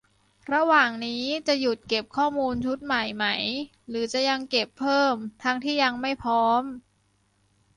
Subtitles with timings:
[0.53, 3.25] -ระหว่างนี้ จะหยุดเก็บข้อมูลชุดใหม่ไหม
[3.89, 6.63] หรือจะยังเก็บเพิ่มทั้งที่ยังไม่พร้อม